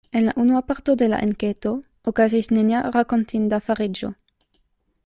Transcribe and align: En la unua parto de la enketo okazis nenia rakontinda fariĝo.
En 0.17 0.25
la 0.25 0.33
unua 0.35 0.61
parto 0.69 0.95
de 1.01 1.09
la 1.11 1.19
enketo 1.27 1.75
okazis 2.13 2.51
nenia 2.57 2.81
rakontinda 2.99 3.63
fariĝo. 3.71 4.13